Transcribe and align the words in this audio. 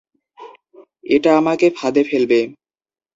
এটা 1.05 1.29
আমাকে 1.37 1.67
ফাঁদে 1.77 2.03
ফেলবে। 2.03 2.39